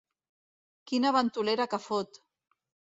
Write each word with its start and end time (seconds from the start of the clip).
Quina 0.93 1.13
ventolera 1.19 1.71
que 1.75 1.85
fot! 1.87 2.23